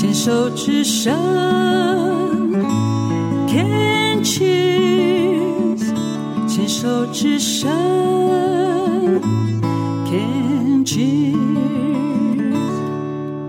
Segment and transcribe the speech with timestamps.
[0.00, 1.12] 牵手之声
[3.46, 5.78] ，Can cheers，
[6.48, 7.70] 牵手之声
[10.06, 11.36] ，Can cheers。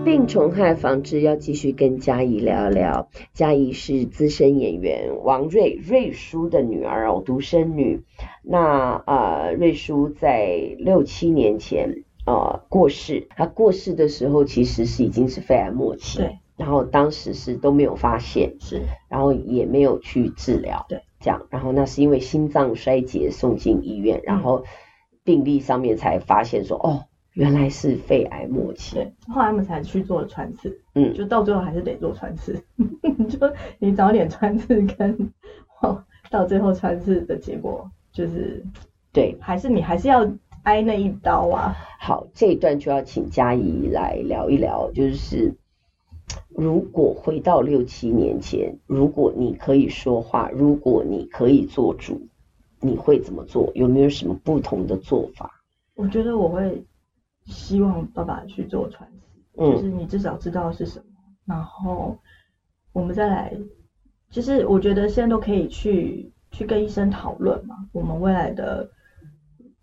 [0.04, 3.08] 病虫害防治要继续跟嘉怡聊聊。
[3.32, 8.02] 嘉怡是资深演员王瑞瑞叔的女儿哦，独生女。
[8.42, 16.40] 那呃，瑞叔在六七年前呃过世，他过世的时候其实是已经是肺癌末期，对。
[16.62, 21.44] 然后当时是都没有发现，是，然后也没有去治疗，对，这样。
[21.50, 24.64] 然后那是因为心脏衰竭送进医院，然后
[25.24, 27.04] 病历上面才发现说，哦。
[27.34, 32.62] 原来是肺癌末期，对，后来他们才去做了穿刺，嗯，就到最后还是得做穿刺，
[33.30, 33.38] 就
[33.78, 35.32] 你早点穿刺跟
[35.80, 38.62] 哦，到最后穿刺的结果就是，
[39.14, 40.30] 对，还是你还是要
[40.64, 41.74] 挨那一刀啊。
[41.98, 45.54] 好，这一段就要请佳怡来聊一聊，就是
[46.48, 52.28] 如果回到六七年前，如果你可以说话，如果你可以做主，
[52.80, 53.70] 你会怎么做？
[53.74, 55.62] 有没有什么不同的做法？
[55.94, 56.84] 我觉得我会。
[57.44, 59.10] 希望爸爸去做穿
[59.56, 62.16] 刺，就是你至少知道是什么，嗯、然后
[62.92, 63.52] 我们再来，
[64.30, 68.88] 就是我觉得现在都可以去去跟医生讨论嘛，我们未来的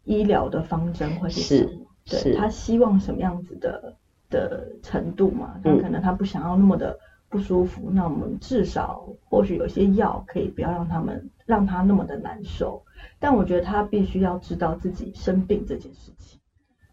[0.06, 1.86] 医疗的方针会是什么？
[2.06, 3.94] 是，对，他希望什么样子的
[4.30, 5.60] 的程度嘛？
[5.64, 6.98] 他可能他不想要那么的
[7.30, 12.84] 不舒服，嗯、那我们至少或许有些药可以不要让他们让他那么的难受，
[13.20, 16.40] 但我觉得他必须要知道自己生病这件事情。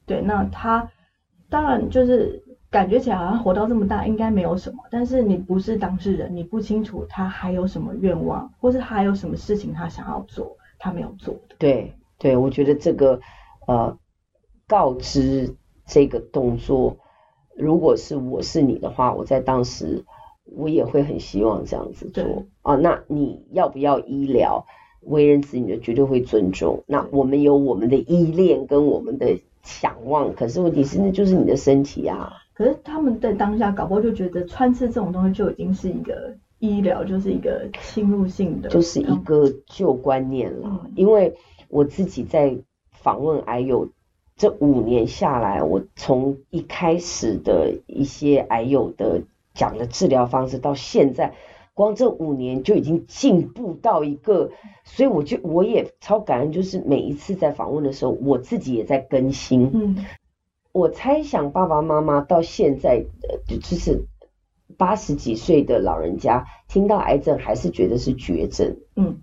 [0.05, 0.91] 对，那他
[1.48, 11.57] 当然就是感觉起来好像活到这么大应该没有什么，但是你不是当事人，你不清楚他还有什么愿望，或是还有什么事情他想要做，他没有做的。
[11.59, 13.20] 对，对，我觉得这个
[13.67, 13.97] 呃
[14.69, 16.98] 告知这个动作，
[17.56, 20.04] 如果是我是你的话，我在当时
[20.44, 22.76] 我也会很希望这样子做啊。
[22.76, 24.66] 那你要不要医疗？
[25.00, 26.84] 为人子女的绝对会尊重。
[26.86, 29.39] 那我们有我们的依恋跟我们的。
[29.68, 32.33] 想望，可是问题是那就是你的身体啊。
[32.55, 40.68] 可是他们在当下搞不好就觉得穿刺这种东西就已经是一个医疗，就是一个侵入性的，就是一个旧观念了。
[40.84, 41.34] 嗯、因为
[41.68, 42.56] 我自己在
[42.92, 43.89] 访问癌友
[44.36, 49.23] 这五年下来，我从一开始的一些癌友的
[49.55, 51.35] 讲的治疗方式到现在。
[51.73, 54.51] 光这五年就已经进步到一个，
[54.85, 59.70] 所以我就我也超感恩，就是每一次在访问的时候，我自己也在更新。
[59.75, 60.07] 嗯，
[60.73, 64.07] 我猜想爸爸妈妈到现在，呃，就是
[64.79, 68.79] 八十几岁的老人家，听到癌症还是觉得是绝症。
[68.96, 69.19] 嗯，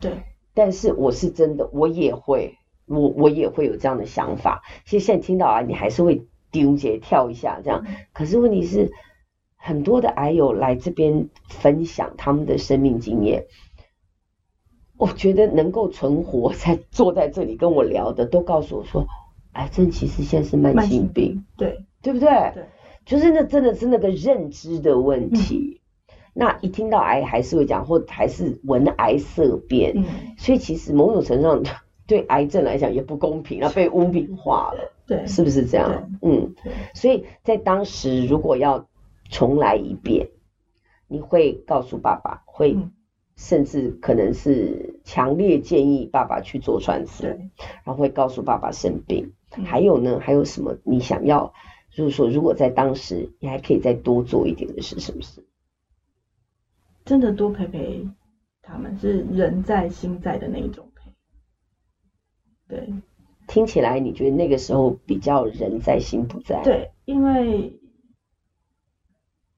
[0.00, 0.12] 对。
[0.54, 2.57] 但是我是真的，我也会，
[2.88, 4.62] 我我也会有这样的想法。
[4.84, 7.86] 其实现在听到啊，你还是会丢结跳一下这样。
[8.12, 8.90] 可是问题是。
[9.60, 13.46] 很多的癌友来这边分享他们的生命经验，
[14.96, 19.04] 我觉得能够存活在坐在这里跟我聊的，都告诉我说，
[19.54, 22.28] 癌症其实现在是慢性病，对对不对？
[22.54, 22.64] 对，
[23.04, 25.80] 就是那真的是那个认知的问题。
[26.08, 30.04] 嗯、那一听到癌还是会讲，或还是闻癌色变，嗯、
[30.38, 36.10] 所以其实某种程度上对癌症来讲也不公平啊，被污名化了， 对，是不是这样？
[36.22, 36.54] 嗯，
[36.94, 38.88] 所以在当时如果要
[39.30, 40.30] 重来一遍，
[41.06, 42.76] 你会告诉爸爸，会
[43.36, 49.34] 甚至可能是强烈建议爸爸去做穿刺，然后会告诉爸爸生病。
[49.64, 51.52] 还有呢，还有什么你想要？
[51.90, 55.44] 就是说，如果在当时你还可以再多做一点的是什么事？
[57.04, 58.06] 真的多陪陪
[58.62, 60.97] 他们，是人在心在的那一种陪。
[62.68, 62.92] 对，
[63.46, 66.62] 听起来你觉得那个时候比较人在心不在？
[66.62, 67.78] 对，因为。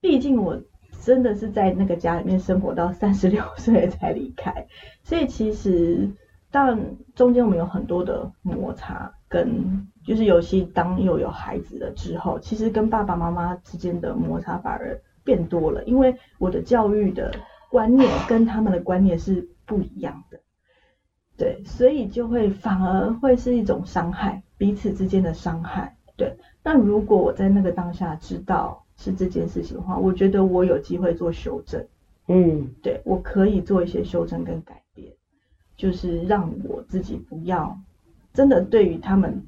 [0.02, 0.58] 毕竟我
[1.02, 4.66] 真的是在那个家里面生活到三十六 岁才离开，
[5.04, 6.10] 所以其实
[6.50, 17.30] 但中间我们有很多的摩擦，跟就是尤其当又有孩子了之后，其实跟爸爸妈妈之间的摩擦反而变多了，因为我的教育的
[17.70, 20.29] 观念跟他们的观念是不一样的，
[21.40, 26.36] 对，所以就会反而会是一种伤害，彼此之间的伤害，对。
[26.62, 28.84] 那如果我在那个当下知道。
[29.02, 31.82] 是这件事情的话，我觉得我有机会做修正，
[32.26, 35.10] 嗯，对，我可以做一些修正跟改变，
[35.74, 37.80] 就是让我自己不要
[38.34, 39.42] 真的对于他们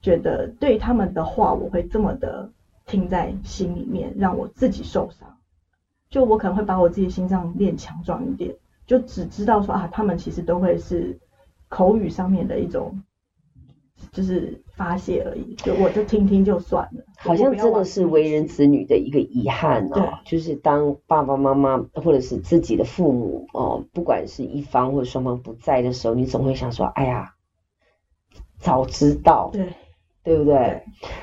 [0.00, 2.50] 觉得对于他们的话，我会这么的
[2.86, 5.36] 听在心里面，让我自己受伤。
[6.08, 8.56] 就我可能会把我自己心脏练强壮一点，
[8.86, 11.18] 就只知道说啊，他们其实都会是
[11.74, 13.02] 口语上面的一种
[14.12, 17.04] 就是发泄而已，就我就听听就算了。
[17.18, 27.34] 好像真的是为人子女的一个遗憾哦，就是当爸爸妈妈或者是自己的父母哦，不管是一方或者双方不在的时候，你总会想说，哎呀，
[28.58, 29.66] 早知道，对，
[30.22, 30.54] 对不对？
[30.54, 30.82] 对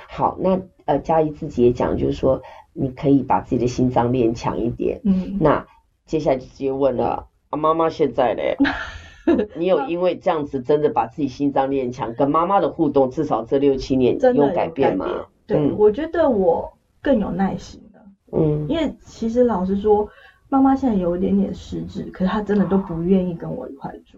[0.09, 2.41] 好，那呃，佳怡自己也讲，就是说
[2.73, 4.99] 你可以把自己的心脏练强一点。
[5.05, 5.65] 嗯，那
[6.05, 8.57] 接下来就直接问了，啊，妈妈现在嘞？
[9.55, 15.05] 你有因为这样子真的把自己心脏练强，跟妈妈的互动，至少这六七年有改变吗？
[15.45, 16.71] 对、嗯，我觉得我
[17.01, 18.01] 更有耐心了。
[18.31, 20.09] 嗯，因为其实老实说，
[20.49, 24.17] 妈妈现在有一点点失智，可是她真的都不愿意跟我一块住。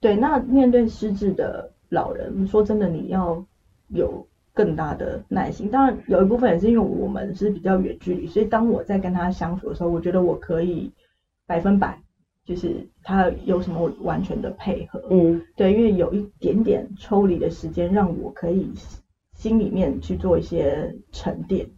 [0.00, 3.44] 对，那面对失智的老人，说真的，你要
[3.88, 5.68] 有更大的耐心。
[5.70, 10.92] 当然，有一部分也是因为我们是比较远距离，所以当我在跟他相处的时候，我觉得我可以
[11.46, 12.00] 百分百。
[12.44, 18.72] 就是他有什么完全的配合，嗯，对，因为有一点点抽离的时间，让我可以
[19.36, 21.68] 心里面去做一些沉淀，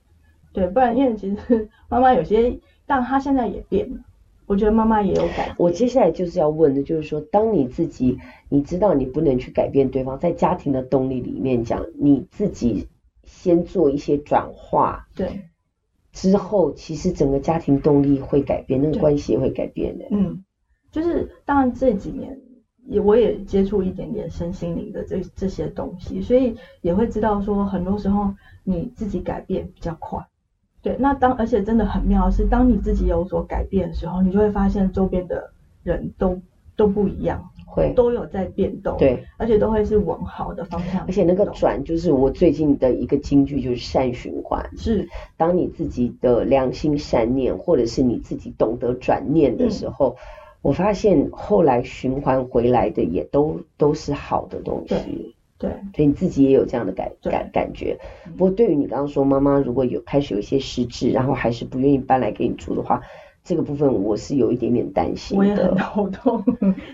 [0.53, 4.01] 对，不然因为其实妈妈有些，但她现在也变了，
[4.47, 5.55] 我觉得妈妈也有改。
[5.59, 8.19] 我接下来就是要问的，就是说，当你自己
[8.49, 12.87] 你知道你不能去改变对方，在家庭的动力里面讲，你自己
[13.25, 15.43] 先做一些转化，对，
[16.13, 20.43] 之后其实整个家庭动力会改变，那个关系也会改变的，嗯。
[20.93, 22.39] 就是当然这几年
[22.87, 30.25] 也我也接触一点点身心灵的这这些东西，所以也会知道说很多时候你自己改变比较快。
[30.83, 35.51] 对，那当而且真的很妙的是，当你自己有所改变的时候，你就会发现周边的
[35.83, 36.39] 人都
[36.77, 41.07] 都不一样，会都有在变动，对，而且都会是往好的方向。
[41.07, 44.69] 而且那个转就是我最近的一个金句，就是善循环。
[44.77, 50.17] 是，当你自己的良心善念，或者是你自己懂得转念的时候。
[50.19, 57.99] 嗯我发现后来循环回来的也都都是好的东西，对，对，所以你自己也有这样的感感感觉。
[58.37, 63.03] 不过对于你刚刚说妈妈如果有开始有一些失智，然后还是不愿意搬来给你住的话，
[63.43, 65.41] 这个部分我是有一点点担心的。
[65.41, 66.45] 我也很头痛。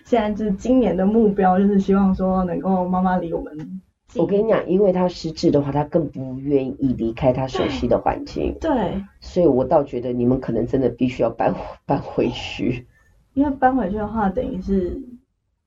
[0.04, 3.82] 现在就是今年的目标就是希望说能够妈妈离我们。
[4.16, 8.56] 我跟你讲，因为他失智的话，他更不愿意离开他熟悉的环境。
[8.58, 11.54] 对，所以我倒觉得你们可能真的必须要搬
[11.84, 12.86] 搬回去。
[13.38, 15.00] 因为搬回去的话，等于是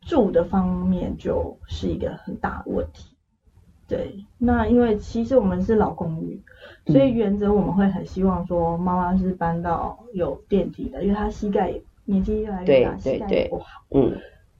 [0.01, 3.15] 住的方面就是一个很大的问题。
[3.87, 6.41] 对，那因为其实我们是老公寓，
[6.87, 11.73] 所以原则我们会很希望说妈妈是搬到有电梯的，因为她膝盖
[12.03, 13.65] 年纪越来越大，膝盖也不好。
[13.91, 14.17] 嗯，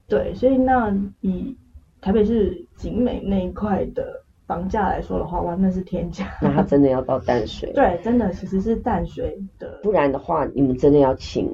[0.08, 1.58] 对，所以那以
[2.00, 6.26] 台北市景美那一块的房价来说的话，哇，那是天价。
[6.42, 7.74] 那他真的要到淡水？
[7.74, 9.82] 对，真的其实是淡水的。
[9.84, 11.52] 不然的话，你们真的要请。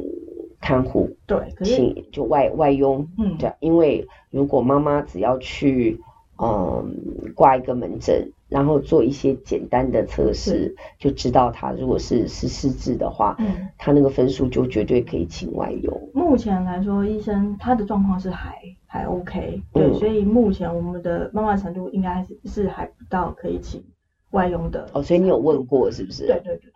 [0.60, 6.02] 看护对，请就外外佣，嗯，对，因为如果妈妈只要去，
[6.42, 6.96] 嗯，
[7.36, 16.10] 挂一个门诊，然后做一些简单的测试，就知道她如果是是失智的话，嗯，她那个分数就绝对可以请外佣。
[16.14, 23.84] 目前来说，医生他的状况是还还 OK，对，嗯，所以目前我们的妈妈程度应该是是还不到可以请
[24.32, 24.90] 外佣的。
[24.94, 26.26] 哦，所以你有问过是不是？
[26.28, 26.72] 对对对。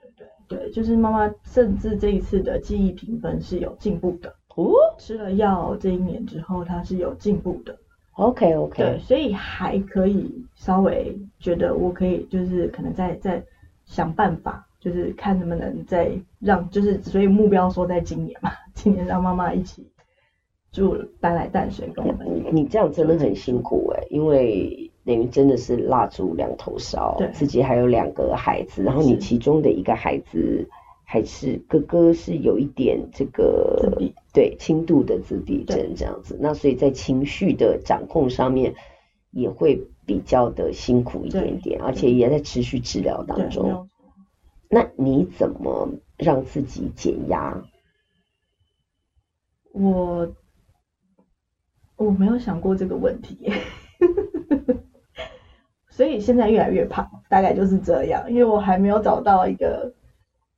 [0.52, 4.74] 对，就是妈妈，甚至这一次的记忆评分是有进步的哦。
[5.00, 7.74] 吃了药这一年之后，她是有进步的。
[8.16, 8.84] OK OK。
[8.84, 13.42] 对，所以还可以稍微觉得我可以，就是可能再再
[13.86, 19.90] 想办法，就是看能不能再让，就是所以目标说在今年嘛，今年让妈妈一起
[20.74, 22.28] 住搬来淡水跟我们。
[22.28, 24.91] 你你这样真的很辛苦哎，因为。
[25.12, 30.66] 等于真的是蜡烛两头烧，自己还有两个孩子，然后你其中的一个孩子
[31.04, 34.02] 还是哥哥，是有一点这个
[34.34, 38.74] 对轻度的自闭症这样子，那所以在情绪的掌控上面
[39.32, 43.90] 也会比较的辛苦一点点，而且也在持续治疗当中。
[44.70, 47.62] 那你怎么让自己减压？
[49.74, 50.34] 我
[51.98, 53.52] 我没有想过这个问题。
[55.92, 58.24] 所以现在越来越胖，大概就是这样。
[58.32, 59.94] 因为我还没有找到一个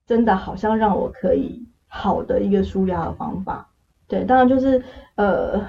[0.05, 3.67] 真的好像让我可以好的一个舒压的方法。
[4.07, 4.81] 对，当然就是
[5.15, 5.67] 呃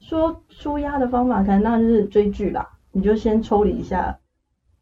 [0.00, 2.68] 说舒压的方法，可能那就是追剧啦。
[2.90, 4.18] 你就先抽离一下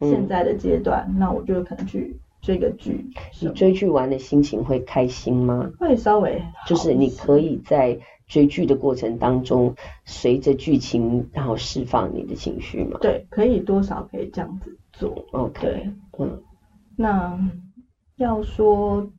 [0.01, 3.05] 现在的阶段，嗯，那我就可能去追个剧。
[3.41, 5.71] 你追剧完的心情会开心吗？
[5.79, 7.99] 会稍微，就是你可以在。
[8.27, 12.99] 追剧的过程当中，随着剧情，然后释放你的情绪嘛？
[13.01, 15.25] 对，可以多少可以这样子做。
[15.33, 16.43] OK，嗯，
[16.97, 17.39] 那
[18.17, 19.11] 要说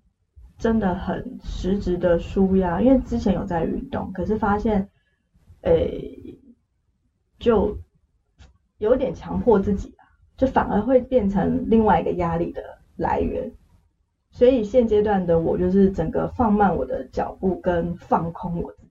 [0.57, 4.89] 真的很实质的舒压，因为之前有在运动，可是发现，
[5.61, 6.39] 诶、欸，
[7.39, 7.77] 就。
[8.77, 10.03] 有点强迫自己啊，
[10.35, 12.61] 就反而会变成另外一个压力的
[12.97, 13.49] 来源。
[14.31, 18.84] 所以现阶段的我就是整个放慢我的脚步跟放空我自己。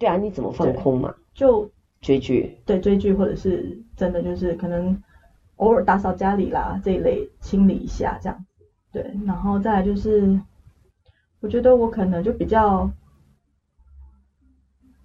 [0.00, 1.14] 对啊，你怎么放空嘛？
[1.32, 2.58] 就追剧。
[2.66, 5.00] 对，追剧或者是真的就是可能
[5.56, 8.44] 偶尔打扫家里啦这一类清理一下这样。
[8.90, 10.40] 对，然后再来就是，
[11.40, 12.90] 我觉得我可能就比较。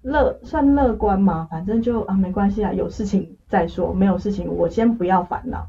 [0.02, 1.48] 乐算乐观嘛？
[1.50, 5.68] 反正就啊没关系啊，有事情再说，没有事情我先不要烦恼，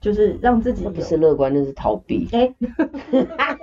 [0.00, 0.88] 就是让自己。
[0.88, 2.26] 不是乐观，那是逃避。
[2.32, 2.50] 哎、
[3.12, 3.26] 欸，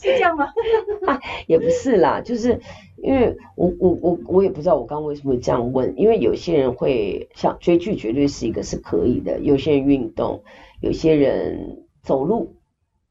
[0.00, 0.48] 是这样吗？
[1.46, 2.60] 也不是啦，就是
[2.96, 10.42] 因为我我我我也不知道我刚刚为什么会这样问，因为有些人会像追剧，绝对是一个是可以的；有些人运动，
[10.80, 12.56] 有些人走路，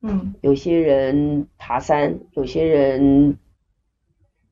[0.01, 3.37] 嗯，有些人爬山，有些人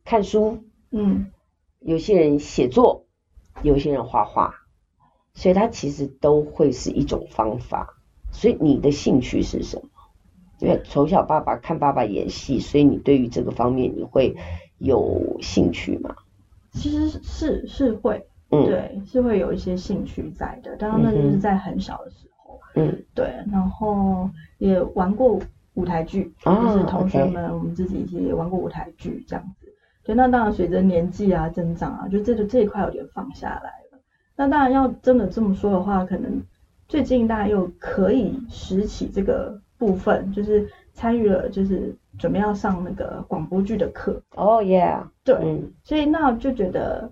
[0.06, 0.60] 看书，
[0.92, 1.32] 嗯。
[1.80, 3.06] 有些人写作，
[3.62, 4.56] 有些人画画，
[5.36, 8.02] 所以它其实都会是一种方法。
[8.32, 9.90] 所以你的兴趣是什么？
[10.60, 14.36] 因为从小爸爸看爸爸演戏，所以你对于这个方面你会
[14.80, 16.16] 有兴趣吗？
[16.72, 20.76] 其实是是会，嗯，对，是会有一些兴趣在的。
[20.76, 23.34] 当然那就是在很小的时候，嗯，对。
[23.52, 25.40] 然后也玩过
[25.74, 27.54] 舞台剧，哦，就是同学们，okay.
[27.54, 29.74] 我们自己也玩过舞台剧这样子。
[30.04, 34.00] 对，那当然随着年纪啊增长啊，就这个这一块有点放下来了。
[34.36, 36.42] 那当然要真的这么说的话，可能
[36.88, 44.22] 最近大家又可以拾起这个部分，就是参与了，就是准备要上那个广播剧的课。
[44.36, 47.12] 哦、oh, yeah，对、嗯，所以那就觉得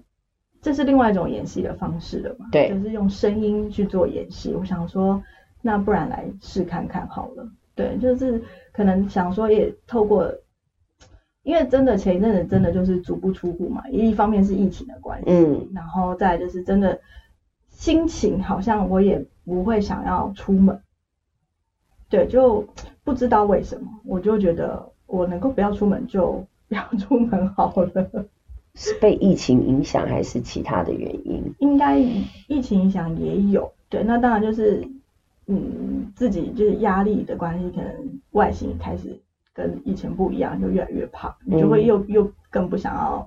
[0.61, 2.47] 这是另外一种演戏的方式了嘛。
[2.51, 4.53] 对，就是用声音去做演戏。
[4.53, 5.21] 我想说，
[5.61, 7.47] 那不然来试看看好了。
[7.75, 8.41] 对，就是
[8.71, 10.33] 可能想说也透过。
[11.43, 16.99] 因为真的前一阵子真的就是足不出户嘛，一方面是疫情的关系，嗯，然后再就是真的
[17.69, 20.81] 心情好像我也不会想要出门，
[22.09, 22.67] 对，就
[23.03, 28.25] 不知道为什么，我就觉得我能够不要出门就不要出门好了。
[28.75, 31.43] 是被疫情影响还是其他的原因？
[31.59, 31.97] 应该
[32.47, 34.87] 疫情影响也有，对，那当然就是
[35.47, 39.19] 嗯自己就是压力的关系，可能外形开始。
[39.57, 43.25] 跟以前不一样，就越来越胖，你就会又、嗯、又更不想要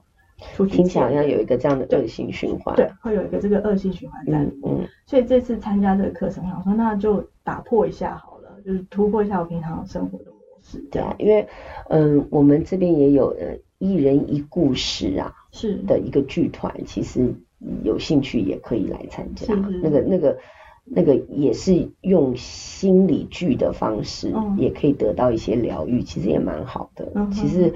[0.54, 0.76] 出去。
[0.76, 2.76] 听起来好像有一个这样的恶性循环。
[2.76, 4.76] 对，会有一个这个恶性循环在里面。
[4.78, 8.27] 嗯，所以这次参加这个课程，我想说那就打破一下好了，
[8.68, 10.78] 就是突破一下我平常生活的模式。
[10.90, 11.48] 对啊，因为
[11.88, 17.34] 嗯、呃，我们这边也有呃一人一故事啊，是的一个剧团，其实
[17.82, 19.46] 有兴趣也可以来参加。
[19.46, 20.38] 是是是那个那个。
[20.90, 27.12] 那个也是用心理剧的方式，也可以得到一些疗愈，其实也蛮好的。
[27.30, 27.74] 其实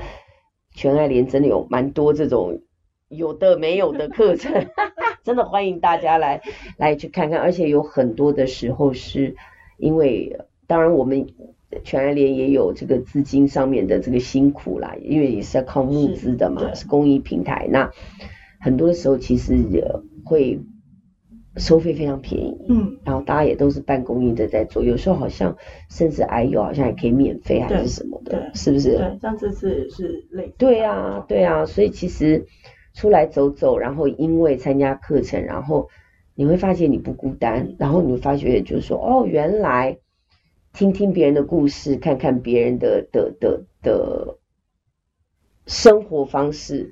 [0.71, 2.63] 全爱莲真的有蛮多这种
[3.09, 4.67] 有的没有的课程，
[5.23, 6.41] 真的欢迎大家来
[6.79, 7.39] 来去看看。
[7.39, 9.37] 而且有很多的时候是
[9.77, 10.35] 因为，
[10.73, 11.27] 当然我们
[11.85, 17.69] 全爱联也有这个资金上面的这个辛苦啦，因为也是要靠募资的嘛，是公益平台。
[17.71, 17.91] 那
[18.59, 19.85] 很多的时候其实也
[20.25, 20.59] 会。
[21.59, 25.55] 收费非常便宜，嗯，然后大家也都是办公益的在做，有时候好像
[25.91, 28.97] 甚至癌友好像也可以免费还是什么的，是不是？
[28.97, 30.55] 对，像这次是类似。
[30.57, 32.47] 对啊，对啊，所以其实
[32.95, 35.91] 出来走走，然后因为参加课程，然后
[36.35, 39.99] 你会发现你不孤单，然后你会发觉就是说，哦，原来
[40.73, 44.39] 听听别人的故事，看看别人的的的的
[45.67, 46.91] 生活方式。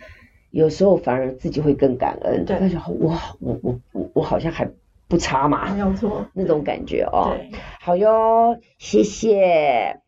[0.50, 4.68] 有时候反而自己会更感恩，对，就哇，我我我我好像还
[5.06, 7.36] 不差嘛，没有错，那种感觉哦。
[7.80, 10.00] 好哟，谢谢。